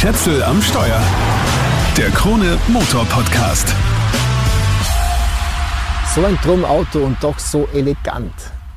[0.00, 0.98] Schätzel am Steuer.
[1.94, 3.68] Der Krone Motor Podcast.
[6.14, 8.32] So ein Trummauto und doch so elegant.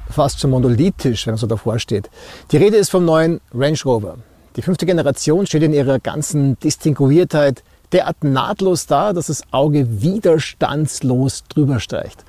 [0.10, 2.10] Fast schon monolithisch, wenn man so davor steht.
[2.52, 4.18] Die Rede ist vom neuen Range Rover.
[4.58, 7.64] Die fünfte Generation steht in ihrer ganzen Distinguiertheit
[7.94, 12.26] derart nahtlos da, dass das Auge widerstandslos drüber streicht.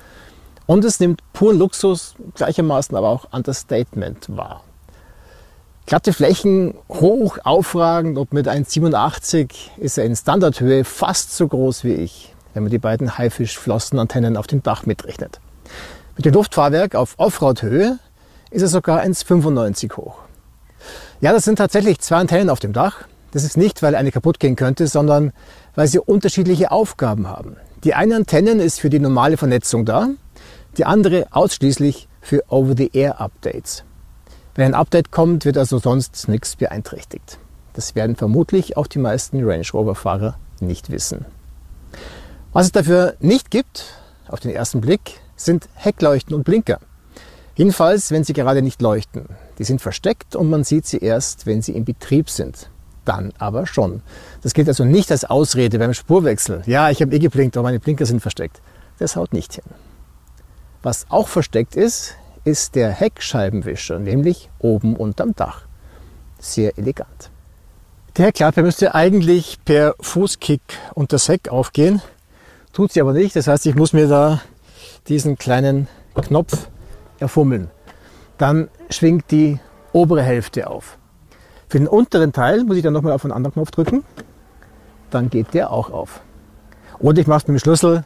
[0.67, 4.63] Und es nimmt puren Luxus, gleichermaßen aber auch Understatement wahr.
[5.87, 11.93] Glatte Flächen, hoch aufragend und mit 1,87 ist er in Standardhöhe fast so groß wie
[11.93, 15.39] ich, wenn man die beiden Haifischflossenantennen auf dem Dach mitrechnet.
[16.15, 17.99] Mit dem Luftfahrwerk auf Offroad-Höhe
[18.49, 20.15] ist er sogar 1,95 hoch.
[21.21, 23.07] Ja, das sind tatsächlich zwei Antennen auf dem Dach.
[23.29, 25.33] Das ist nicht, weil eine kaputt gehen könnte, sondern
[25.75, 27.57] weil sie unterschiedliche Aufgaben haben.
[27.83, 30.07] Die eine Antenne ist für die normale Vernetzung da,
[30.79, 33.84] die andere ausschließlich für Over-the-Air-Updates.
[34.55, 37.37] Wenn ein Update kommt, wird also sonst nichts beeinträchtigt.
[37.73, 41.25] Das werden vermutlich auch die meisten Range Rover-Fahrer nicht wissen.
[42.53, 43.83] Was es dafür nicht gibt,
[44.29, 46.79] auf den ersten Blick, sind Heckleuchten und Blinker.
[47.55, 49.25] Jedenfalls, wenn sie gerade nicht leuchten.
[49.59, 52.69] Die sind versteckt und man sieht sie erst, wenn sie in Betrieb sind.
[53.03, 54.01] Dann aber schon.
[54.41, 56.63] Das gilt also nicht als Ausrede beim Spurwechsel.
[56.65, 58.61] Ja, ich habe eh geblinkt, aber meine Blinker sind versteckt.
[58.99, 59.65] Das haut nicht hin.
[60.81, 65.63] Was auch versteckt ist, ist der Heckscheibenwischer, nämlich oben unterm Dach.
[66.39, 67.31] Sehr elegant.
[68.15, 70.61] Die Heckklappe müsste eigentlich per Fußkick
[70.93, 72.01] unter das Heck aufgehen.
[72.71, 73.35] Tut sie aber nicht.
[73.35, 74.41] Das heißt, ich muss mir da
[75.07, 76.69] diesen kleinen Knopf
[77.19, 77.69] erfummeln.
[78.37, 79.59] Dann schwingt die
[79.91, 80.97] obere Hälfte auf.
[81.67, 84.05] Für den unteren Teil muss ich dann nochmal auf einen anderen Knopf drücken.
[85.09, 86.21] Dann geht der auch auf.
[86.99, 88.05] Oder ich mache es mit dem Schlüssel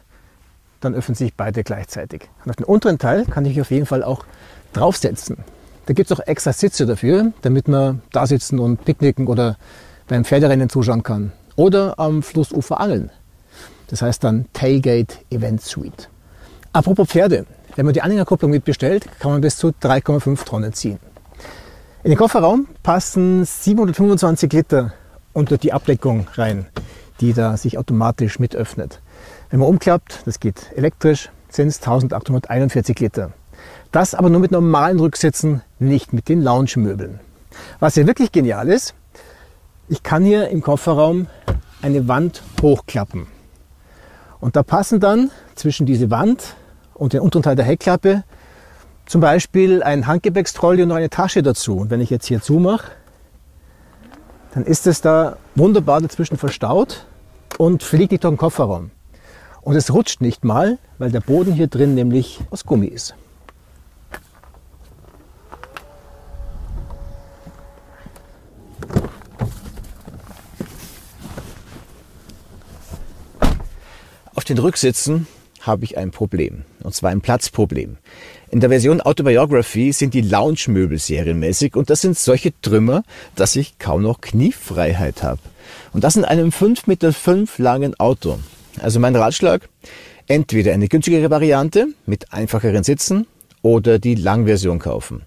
[0.80, 2.28] dann öffnen sich beide gleichzeitig.
[2.44, 4.24] Und auf den unteren Teil kann ich auf jeden Fall auch
[4.72, 5.38] draufsetzen.
[5.86, 9.56] Da gibt es auch extra Sitze dafür, damit man da sitzen und picknicken oder
[10.08, 11.32] beim Pferderennen zuschauen kann.
[11.56, 13.10] Oder am Flussufer angeln.
[13.88, 16.08] Das heißt dann Tailgate Event Suite.
[16.72, 17.46] Apropos Pferde.
[17.76, 20.98] Wenn man die Anhängerkupplung mitbestellt, kann man bis zu 3,5 Tonnen ziehen.
[22.02, 24.92] In den Kofferraum passen 725 Liter
[25.32, 26.66] unter die Abdeckung rein,
[27.20, 29.00] die da sich automatisch mit öffnet.
[29.50, 33.32] Wenn man umklappt, das geht elektrisch, sind es 1841 Liter.
[33.90, 37.18] Das aber nur mit normalen Rücksitzen, nicht mit den Lounge-Möbeln.
[37.80, 38.94] Was hier wirklich genial ist,
[39.88, 41.26] ich kann hier im Kofferraum
[41.82, 43.26] eine Wand hochklappen.
[44.38, 46.54] Und da passen dann zwischen diese Wand
[46.94, 48.22] und den unteren Teil der Heckklappe
[49.06, 51.78] zum Beispiel ein Handgepäckstrolley und noch eine Tasche dazu.
[51.78, 52.92] Und wenn ich jetzt hier zumache,
[54.54, 57.06] dann ist es da wunderbar dazwischen verstaut
[57.58, 58.92] und fliegt nicht durch den Kofferraum.
[59.62, 63.14] Und es rutscht nicht mal, weil der Boden hier drin nämlich aus Gummi ist.
[74.34, 75.26] Auf den Rücksitzen
[75.60, 76.64] habe ich ein Problem.
[76.82, 77.98] Und zwar ein Platzproblem.
[78.50, 83.02] In der Version Autobiography sind die Lounge-Möbel serienmäßig und das sind solche Trümmer,
[83.36, 85.40] dass ich kaum noch Kniefreiheit habe.
[85.92, 88.38] Und das in einem 5,5 Meter langen Auto.
[88.78, 89.68] Also mein Ratschlag,
[90.26, 93.26] entweder eine günstigere Variante mit einfacheren Sitzen
[93.62, 95.22] oder die Langversion kaufen.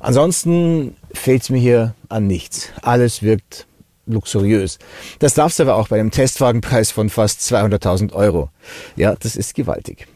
[0.00, 2.70] Ansonsten fehlt es mir hier an nichts.
[2.82, 3.66] Alles wirkt
[4.06, 4.78] luxuriös.
[5.18, 8.50] Das darfst du aber auch bei einem Testwagenpreis von fast 200.000 Euro.
[8.96, 10.06] Ja, das ist gewaltig.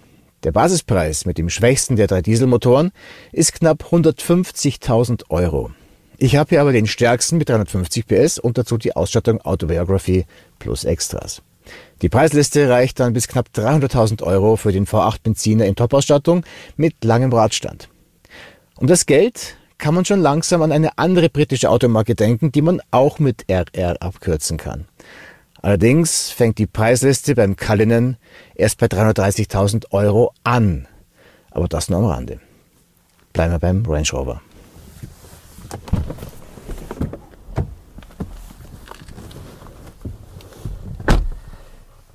[0.45, 2.91] Der Basispreis mit dem schwächsten der drei Dieselmotoren
[3.31, 5.71] ist knapp 150.000 Euro.
[6.19, 10.25] Ich habe hier aber den stärksten mit 350 PS und dazu die Ausstattung Autobiography
[10.59, 11.43] plus Extras.
[12.03, 16.45] Die Preisliste reicht dann bis knapp 300.000 Euro für den V8 Benziner in Top-Ausstattung
[16.77, 17.89] mit langem Radstand.
[18.77, 22.81] Um das Geld kann man schon langsam an eine andere britische Automarke denken, die man
[22.91, 24.87] auch mit RR abkürzen kann.
[25.61, 28.17] Allerdings fängt die Preisliste beim Cullinan
[28.55, 30.89] erst bei 330.000 Euro an.
[31.53, 32.41] Aber das nur am Rande.
[33.33, 34.43] Bleiben wir beim Range Rover.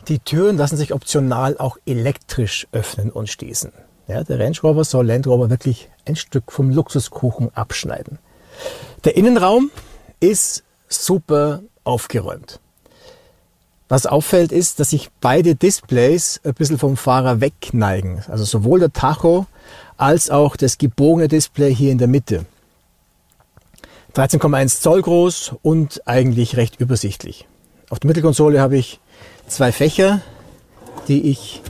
[0.07, 3.74] Die Türen lassen sich optional auch elektrisch öffnen und schließen.
[4.07, 8.19] Ja, der Range Rover soll Land Rover wirklich ein Stück vom Luxuskuchen abschneiden.
[9.04, 9.69] Der Innenraum
[10.21, 12.62] ist super aufgeräumt.
[13.89, 18.24] Was auffällt ist, dass sich beide Displays ein bisschen vom Fahrer wegneigen.
[18.27, 19.45] Also sowohl der Tacho
[19.98, 22.45] als auch das gebogene Display hier in der Mitte.
[24.15, 27.45] 13,1 Zoll groß und eigentlich recht übersichtlich.
[27.89, 29.00] Auf der Mittelkonsole habe ich
[29.48, 30.22] zwei Fächer,
[31.08, 31.62] die ich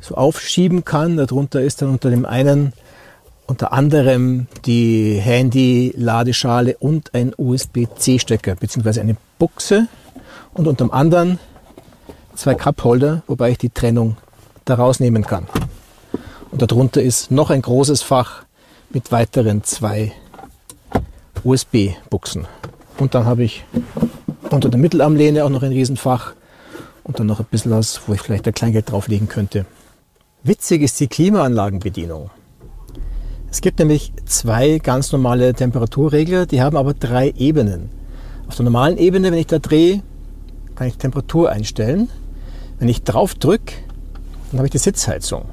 [0.00, 1.16] so aufschieben kann.
[1.16, 2.72] Darunter ist dann unter dem einen
[3.46, 9.00] unter anderem die Handy-Ladeschale und ein USB-C-Stecker bzw.
[9.00, 9.86] eine Buchse
[10.54, 11.38] und unter anderem
[12.34, 14.16] zwei Cupholder, wobei ich die Trennung
[14.64, 15.46] daraus nehmen kann.
[16.50, 18.44] Und darunter ist noch ein großes Fach
[18.90, 20.12] mit weiteren zwei
[21.42, 22.46] USB-Buchsen.
[22.98, 23.64] Und dann habe ich
[24.54, 26.34] unter der Mittelarmlehne auch noch ein Riesenfach
[27.02, 29.66] und dann noch ein bisschen was, wo ich vielleicht ein Kleingeld drauflegen könnte.
[30.42, 32.30] Witzig ist die Klimaanlagenbedienung.
[33.50, 37.90] Es gibt nämlich zwei ganz normale Temperaturregler, die haben aber drei Ebenen.
[38.48, 40.02] Auf der normalen Ebene, wenn ich da drehe,
[40.74, 42.08] kann ich Temperatur einstellen.
[42.78, 43.74] Wenn ich drauf drücke,
[44.50, 45.44] dann habe ich die Sitzheizung.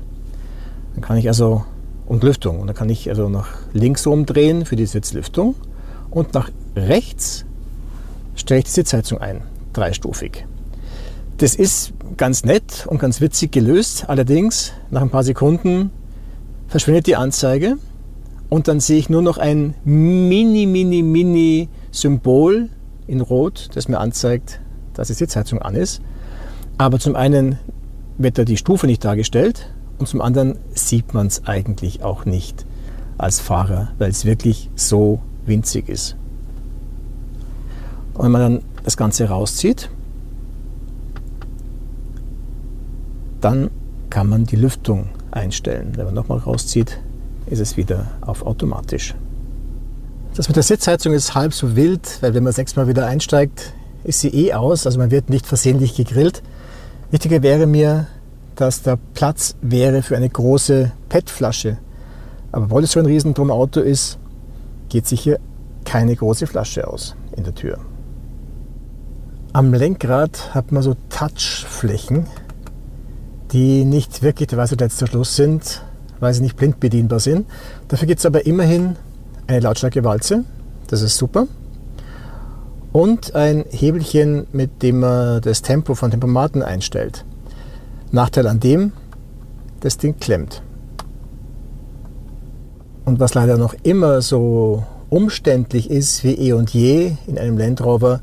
[0.96, 1.64] Dann kann ich also
[2.06, 5.56] und Lüftung und dann kann ich also nach links umdrehen für die Sitzlüftung
[6.10, 7.46] und nach rechts
[8.36, 9.42] stelle ich die Sitzheizung ein,
[9.74, 10.46] dreistufig.
[11.38, 14.06] Das ist ganz nett und ganz witzig gelöst.
[14.08, 15.92] Allerdings, nach ein paar Sekunden
[16.68, 17.78] verschwindet die Anzeige
[18.50, 22.70] und dann sehe ich nur noch ein mini, mini, mini Symbol
[23.08, 24.62] in Rot, das mir anzeigt,
[24.94, 26.02] dass die Sitzheizung an ist.
[26.78, 27.58] Aber zum einen
[28.18, 32.66] wird da die Stufe nicht dargestellt und zum anderen sieht man es eigentlich auch nicht
[33.18, 36.18] als Fahrer, weil es wirklich so winzig ist.
[38.22, 39.90] Und wenn man dann das Ganze rauszieht,
[43.42, 43.72] dann
[44.12, 45.94] kann man die Lüftung einstellen.
[45.96, 47.00] Wenn man nochmal rauszieht,
[47.48, 49.16] ist es wieder auf automatisch.
[50.36, 53.08] Das mit der Sitzheizung ist halb so wild, weil wenn man das nächste Mal wieder
[53.08, 53.74] einsteigt,
[54.04, 56.44] ist sie eh aus, also man wird nicht versehentlich gegrillt.
[57.10, 58.06] Wichtiger wäre mir,
[58.56, 61.80] dass da Platz wäre für eine große PET-Flasche.
[62.52, 64.20] Aber weil es so ein riesendrum Auto ist,
[64.90, 65.40] geht sich hier
[65.86, 67.80] keine große Flasche aus in der Tür.
[69.54, 72.26] Am Lenkrad hat man so Touchflächen,
[73.52, 75.84] die nicht wirklich der weiße letzter Schluss sind,
[76.22, 77.46] weil sie nicht blind bedienbar sind.
[77.90, 78.96] Dafür gibt es aber immerhin
[79.48, 80.46] eine Lautstärke-Walze,
[80.88, 81.48] das ist super.
[82.94, 87.26] Und ein Hebelchen, mit dem man das Tempo von Tempomaten einstellt.
[88.14, 88.94] Nachteil an dem,
[89.82, 90.62] das Ding klemmt.
[93.04, 97.84] Und was leider noch immer so umständlich ist wie eh und je in einem Land
[97.84, 98.22] Rover,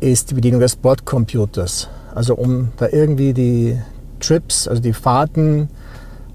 [0.00, 1.88] ist die Bedienung des Bordcomputers.
[2.14, 3.78] Also um da irgendwie die
[4.18, 5.68] Trips, also die Fahrten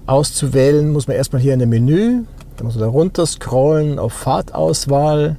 [0.06, 2.22] auszuwählen, muss man erstmal hier in dem Menü,
[2.56, 5.36] dann muss man da runter scrollen auf Fahrtauswahl,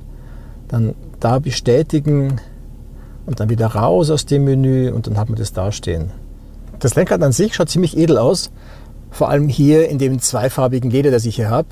[0.68, 2.39] dann da bestätigen
[3.25, 6.12] und dann wieder raus aus dem Menü und dann hat man das da stehen.
[6.79, 8.51] Das Lenkrad an sich schaut ziemlich edel aus,
[9.09, 11.69] vor allem hier in dem zweifarbigen Leder, das ich hier habe.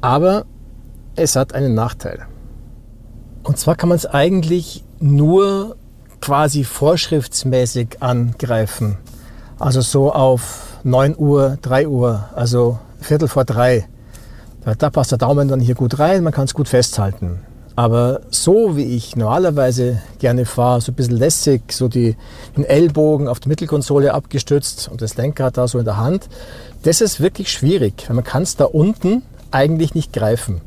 [0.00, 0.44] Aber
[1.16, 2.26] es hat einen Nachteil.
[3.42, 5.76] Und zwar kann man es eigentlich nur
[6.20, 8.98] quasi vorschriftsmäßig angreifen.
[9.58, 13.88] Also so auf 9 Uhr, 3 Uhr, also Viertel vor drei.
[14.78, 17.40] Da passt der Daumen dann hier gut rein, man kann es gut festhalten.
[17.74, 22.16] Aber so wie ich normalerweise gerne fahre, so ein bisschen lässig, so die,
[22.56, 26.28] den Ellbogen auf die Mittelkonsole abgestützt und das Lenkrad da so in der Hand,
[26.82, 30.60] das ist wirklich schwierig, weil man kann es da unten eigentlich nicht greifen.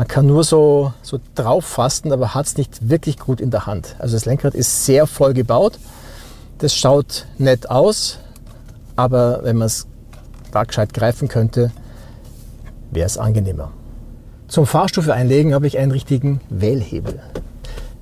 [0.00, 3.66] Man kann nur so, so drauf fassen, aber hat es nicht wirklich gut in der
[3.66, 3.96] Hand.
[3.98, 5.78] Also das Lenkrad ist sehr voll gebaut.
[6.56, 8.18] Das schaut nett aus,
[8.96, 9.86] aber wenn man es
[10.52, 11.70] da gescheit greifen könnte,
[12.90, 13.72] wäre es angenehmer.
[14.48, 17.20] Zum Fahrstufe einlegen habe ich einen richtigen Wählhebel.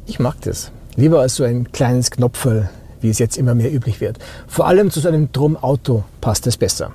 [0.07, 0.71] Ich mag das.
[0.95, 2.71] Lieber als so ein kleines Knopferl,
[3.01, 4.21] wie es jetzt immer mehr üblich wird.
[4.47, 6.93] Vor allem zu so einem Drum-Auto passt es besser.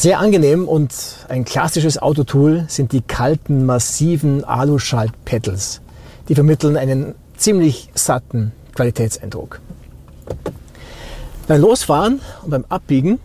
[0.00, 0.94] Sehr angenehm und
[1.28, 5.82] ein klassisches Autotool sind die kalten, massiven Aluschalt-Pedals.
[6.26, 9.60] Die vermitteln einen ziemlich satten Qualitätseindruck.
[11.46, 13.18] Beim Losfahren und beim Abbiegen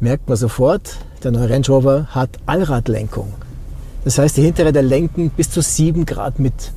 [0.00, 3.34] merkt man sofort, der neue Range Rover hat Allradlenkung.
[4.04, 6.72] Das heißt, die hintere der lenken bis zu 7 Grad mit.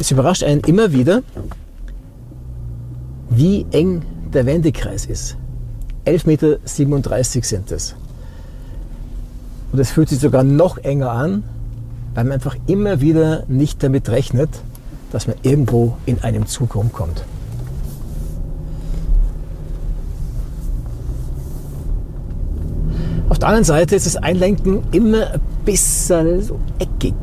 [0.00, 1.22] Es überrascht einen immer wieder,
[3.30, 4.02] wie eng
[4.34, 5.36] der Wendekreis ist.
[6.06, 6.58] 11,37 Meter
[7.42, 7.94] sind es.
[9.72, 11.44] Und es fühlt sich sogar noch enger an,
[12.14, 14.50] weil man einfach immer wieder nicht damit rechnet,
[15.12, 17.24] dass man irgendwo in einem Zug rumkommt.
[23.28, 27.14] Auf der anderen Seite ist das Einlenken immer ein bisschen so eckig,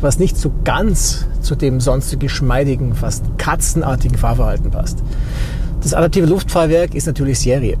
[0.00, 5.02] was nicht so ganz zu dem sonst geschmeidigen, fast katzenartigen Fahrverhalten passt.
[5.82, 7.76] Das adaptive Luftfahrwerk ist natürlich Serie.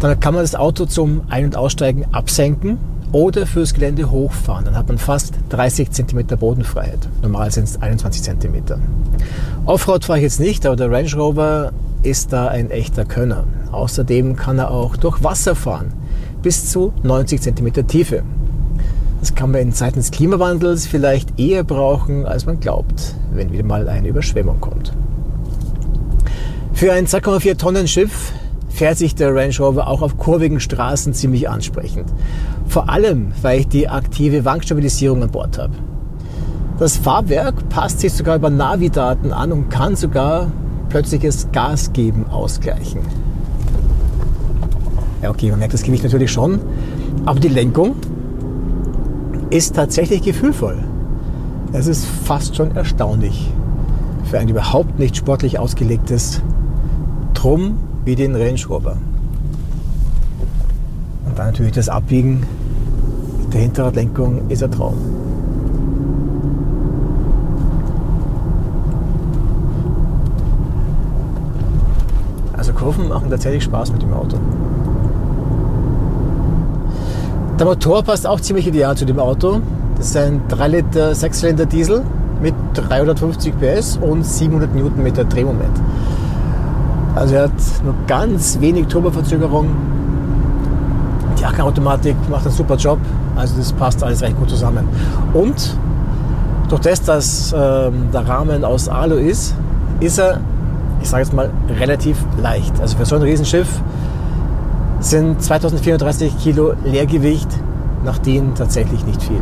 [0.00, 2.78] Dann kann man das Auto zum Ein- und Aussteigen absenken
[3.12, 4.66] oder fürs Gelände hochfahren.
[4.66, 7.08] Dann hat man fast 30 cm Bodenfreiheit.
[7.22, 8.62] Normal sind es 21 cm.
[9.64, 11.72] Offroad fahre ich jetzt nicht, aber der Range Rover
[12.02, 13.44] ist da ein echter Könner.
[13.72, 15.92] Außerdem kann er auch durch Wasser fahren
[16.42, 18.22] bis zu 90 cm Tiefe.
[19.20, 23.64] Das kann man in Zeiten des Klimawandels vielleicht eher brauchen, als man glaubt, wenn wieder
[23.64, 24.92] mal eine Überschwemmung kommt.
[26.72, 28.32] Für ein 2,4 Tonnen Schiff
[28.76, 32.12] fährt sich der Range Rover auch auf kurvigen Straßen ziemlich ansprechend.
[32.68, 35.72] Vor allem, weil ich die aktive Wankstabilisierung an Bord habe.
[36.78, 40.52] Das Fahrwerk passt sich sogar über Navidaten an und kann sogar
[40.90, 43.00] plötzliches Gas geben ausgleichen.
[45.22, 46.60] Ja, okay, man merkt das Gewicht natürlich schon,
[47.24, 47.96] aber die Lenkung
[49.48, 50.84] ist tatsächlich gefühlvoll.
[51.72, 53.50] Es ist fast schon erstaunlich
[54.24, 56.42] für ein überhaupt nicht sportlich ausgelegtes
[57.32, 58.96] Drum wie den Rover.
[61.26, 62.46] Und dann natürlich das Abbiegen
[63.52, 64.94] der Hinterradlenkung ist ein Traum.
[72.56, 74.38] Also Kurven machen tatsächlich Spaß mit dem Auto.
[77.58, 79.60] Der Motor passt auch ziemlich ideal zu dem Auto.
[79.96, 82.02] Das ist ein 3 Liter 6-Zylinder Diesel
[82.40, 85.80] mit 350 PS und 700 Newtonmeter Drehmoment.
[87.16, 87.50] Also er hat
[87.82, 89.68] nur ganz wenig Turboverzögerung.
[91.40, 92.98] Die Achterautomatik macht einen super Job.
[93.34, 94.86] Also das passt alles recht gut zusammen.
[95.32, 95.76] Und
[96.68, 99.54] durch das, dass ähm, der Rahmen aus Alu ist,
[100.00, 100.40] ist er,
[101.00, 102.78] ich sage jetzt mal, relativ leicht.
[102.82, 103.80] Also für so ein Riesenschiff
[105.00, 107.48] sind 2034 Kilo Leergewicht
[108.04, 109.40] nach denen tatsächlich nicht viel.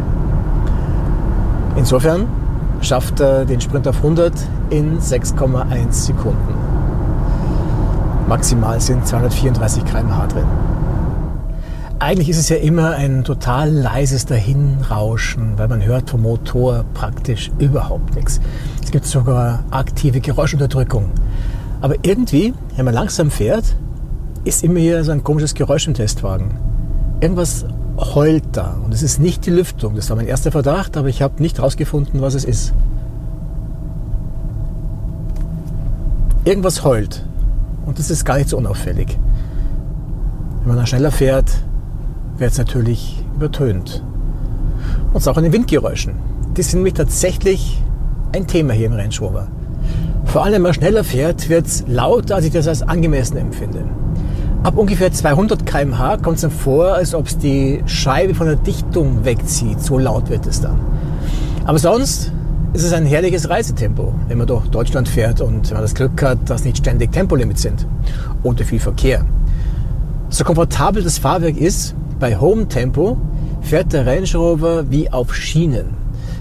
[1.76, 2.26] Insofern
[2.80, 4.32] schafft er den Sprint auf 100
[4.70, 6.73] in 6,1 Sekunden.
[8.26, 10.46] Maximal sind 234 km/h drin.
[11.98, 17.50] Eigentlich ist es ja immer ein total leises Dahinrauschen, weil man hört vom Motor praktisch
[17.58, 18.40] überhaupt nichts.
[18.82, 21.10] Es gibt sogar aktive Geräuschunterdrückung.
[21.82, 23.76] Aber irgendwie, wenn man langsam fährt,
[24.44, 26.52] ist immer hier so ein komisches Geräusch im Testwagen.
[27.20, 27.66] Irgendwas
[27.98, 29.96] heult da und es ist nicht die Lüftung.
[29.96, 32.72] Das war mein erster Verdacht, aber ich habe nicht herausgefunden, was es ist.
[36.44, 37.24] Irgendwas heult
[37.86, 39.18] und das ist gar nicht so unauffällig.
[40.60, 41.50] Wenn man dann schneller fährt,
[42.38, 44.02] wird es natürlich übertönt.
[45.12, 46.14] Und es auch an den Windgeräuschen.
[46.56, 47.82] Die sind nämlich tatsächlich
[48.32, 49.14] ein Thema hier im Range.
[50.24, 53.84] Vor allem, wenn man schneller fährt, wird es lauter, als ich das als angemessen empfinde.
[54.62, 58.56] Ab ungefähr 200 km/h kommt es dann vor, als ob es die Scheibe von der
[58.56, 59.80] Dichtung wegzieht.
[59.80, 60.78] So laut wird es dann.
[61.66, 62.32] Aber sonst
[62.74, 66.20] ist es ein herrliches Reisetempo, wenn man durch Deutschland fährt und wenn man das Glück
[66.20, 67.86] hat, dass nicht ständig Tempolimits sind
[68.42, 69.24] oder viel Verkehr.
[70.28, 73.16] So komfortabel das Fahrwerk ist, bei hohem Tempo
[73.62, 75.90] fährt der Range Rover wie auf Schienen.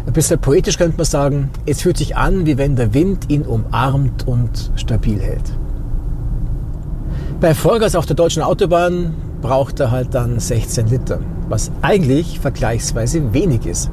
[0.07, 3.43] Ein bisschen poetisch könnte man sagen, es fühlt sich an, wie wenn der Wind ihn
[3.43, 5.55] umarmt und stabil hält.
[7.39, 9.13] Bei Vollgas auf der deutschen Autobahn
[9.43, 13.91] braucht er halt dann 16 Liter, was eigentlich vergleichsweise wenig ist.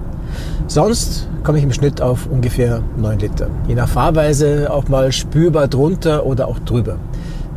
[0.67, 3.49] Sonst komme ich im Schnitt auf ungefähr 9 Liter.
[3.67, 6.97] Je nach Fahrweise auch mal spürbar drunter oder auch drüber.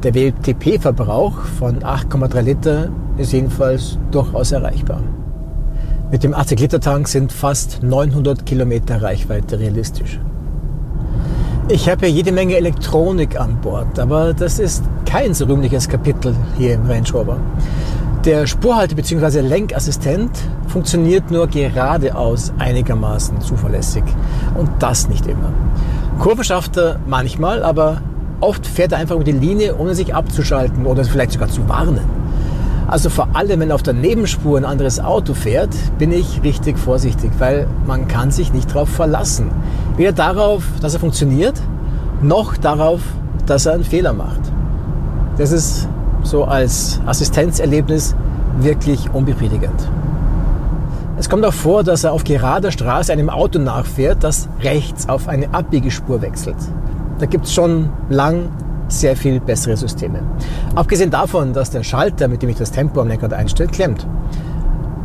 [0.03, 5.01] Der WLTP-Verbrauch von 8,3 Liter ist jedenfalls durchaus erreichbar.
[6.11, 10.19] Mit dem 80-Liter-Tank sind fast 900 Kilometer Reichweite realistisch.
[11.69, 16.73] Ich habe jede Menge Elektronik an Bord, aber das ist kein so rühmliches Kapitel hier
[16.73, 17.37] im Range Rover.
[18.25, 19.41] Der Spurhalte- bzw.
[19.41, 20.31] Lenkassistent
[20.67, 24.03] funktioniert nur geradeaus einigermaßen zuverlässig.
[24.55, 25.51] Und das nicht immer.
[26.19, 28.01] Kurve schafft er manchmal, aber
[28.39, 31.99] oft fährt er einfach über die Linie, ohne sich abzuschalten oder vielleicht sogar zu warnen.
[32.87, 37.31] Also vor allem, wenn auf der Nebenspur ein anderes Auto fährt, bin ich richtig vorsichtig,
[37.39, 39.51] weil man kann sich nicht darauf verlassen.
[39.97, 41.59] Weder darauf, dass er funktioniert,
[42.21, 43.01] noch darauf,
[43.47, 44.39] dass er einen Fehler macht.
[45.37, 45.89] Das ist
[46.23, 48.15] so als Assistenzerlebnis
[48.57, 49.89] wirklich unbefriedigend.
[51.17, 55.27] Es kommt auch vor, dass er auf gerader Straße einem Auto nachfährt, das rechts auf
[55.27, 56.57] eine Abbiegespur wechselt.
[57.19, 58.49] Da gibt es schon lang
[58.87, 60.19] sehr viel bessere Systeme.
[60.75, 64.07] Abgesehen davon, dass der Schalter, mit dem ich das Tempo am Lenkrad einstelle, klemmt.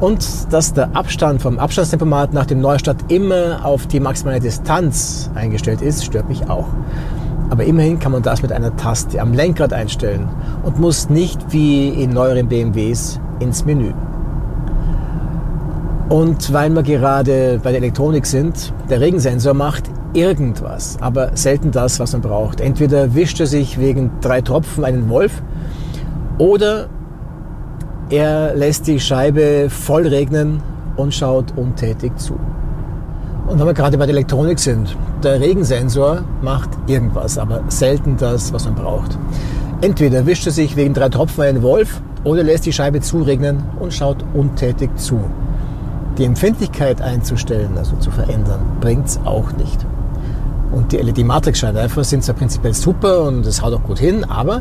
[0.00, 5.82] Und dass der Abstand vom Abstandstempomat nach dem Neustart immer auf die maximale Distanz eingestellt
[5.82, 6.68] ist, stört mich auch.
[7.50, 10.28] Aber immerhin kann man das mit einer Taste am Lenkrad einstellen
[10.62, 13.92] und muss nicht wie in neueren BMWs ins Menü.
[16.08, 22.00] Und weil wir gerade bei der Elektronik sind, der Regensensor macht irgendwas, aber selten das,
[22.00, 22.60] was man braucht.
[22.60, 25.42] Entweder wischt er sich wegen drei Tropfen einen Wolf
[26.38, 26.88] oder
[28.10, 30.62] er lässt die Scheibe voll regnen
[30.96, 32.38] und schaut untätig zu.
[33.48, 38.52] Und wenn wir gerade bei der Elektronik sind, der Regensensor macht irgendwas, aber selten das,
[38.52, 39.18] was man braucht.
[39.80, 43.94] Entweder wischt er sich wegen drei Tropfen einen Wolf oder lässt die Scheibe zuregnen und
[43.94, 45.18] schaut untätig zu.
[46.18, 49.86] Die Empfindlichkeit einzustellen, also zu verändern, bringt es auch nicht.
[50.70, 54.60] Und die LED-Matrix-Scheinwerfer sind zwar prinzipiell super und es haut auch gut hin, aber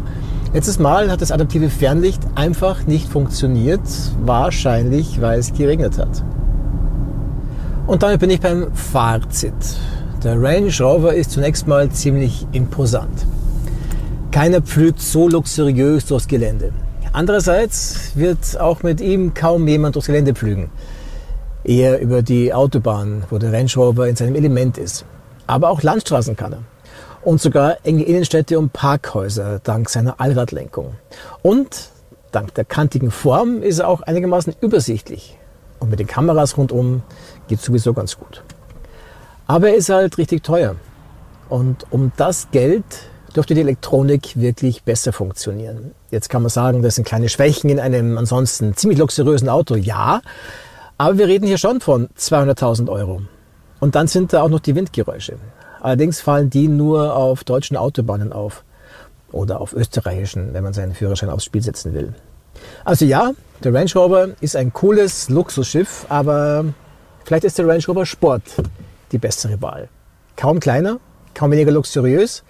[0.54, 3.82] letztes Mal hat das adaptive Fernlicht einfach nicht funktioniert,
[4.24, 6.24] wahrscheinlich weil es geregnet hat.
[7.88, 9.54] Und damit bin ich beim Fazit.
[10.22, 13.26] Der Range Rover ist zunächst mal ziemlich imposant.
[14.30, 16.74] Keiner pflügt so luxuriös durchs Gelände.
[17.14, 20.70] Andererseits wird auch mit ihm kaum jemand durchs Gelände pflügen.
[21.64, 25.06] Eher über die Autobahn, wo der Range Rover in seinem Element ist.
[25.48, 26.64] Aber auch Landstraßen kann er.
[27.24, 30.96] Und sogar enge Innenstädte und Parkhäuser dank seiner Allradlenkung.
[31.42, 31.90] Und
[32.34, 35.37] dank der kantigen Form ist er auch einigermaßen übersichtlich.
[35.80, 37.04] Und mit den Kameras rundum
[37.48, 38.44] geht sowieso ganz gut.
[39.46, 40.76] Aber er ist halt richtig teuer.
[41.50, 42.84] Und um das Geld
[43.36, 45.92] dürfte die Elektronik wirklich besser funktionieren.
[46.12, 49.76] Jetzt kann man sagen, das sind kleine Schwächen in einem ansonsten ziemlich luxuriösen Auto.
[49.76, 50.22] Ja,
[50.98, 53.22] aber wir reden hier schon von 200.000 Euro.
[53.80, 55.38] Und dann sind da auch noch die Windgeräusche.
[55.82, 58.64] Allerdings fallen die nur auf deutschen Autobahnen auf.
[59.32, 62.14] Oder auf österreichischen, wenn man seinen Führerschein aufs Spiel setzen will.
[62.86, 63.32] Also ja,
[63.64, 66.66] der Range Rover ist ein cooles Luxusschiff, aber
[67.26, 68.44] vielleicht ist der Range Rover Sport
[69.12, 69.90] die bessere Wahl.
[70.36, 71.00] Kaum kleiner,
[71.34, 72.44] kaum weniger luxuriös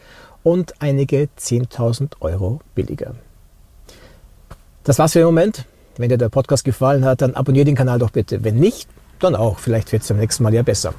[0.43, 3.15] und einige 10.000 Euro billiger.
[4.83, 5.65] Das war's für den Moment.
[5.97, 8.43] Wenn dir der Podcast gefallen hat, dann abonniere den Kanal doch bitte.
[8.43, 8.87] Wenn nicht,
[9.19, 9.59] dann auch.
[9.59, 10.93] Vielleicht wird es beim nächsten Mal ja besser.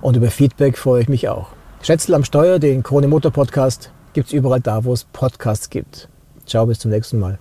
[0.00, 1.48] Und über Feedback freue ich mich auch.
[1.82, 6.08] Schätzel am Steuer, den Krone Motor Podcast, gibt es überall da, wo es Podcasts gibt.
[6.44, 7.38] Ciao, bis zum nächsten Mal.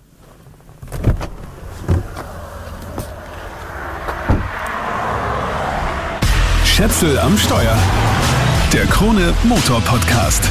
[6.65, 7.77] Schätzel am Steuer.
[8.71, 10.43] Der Krone Motor Podcast.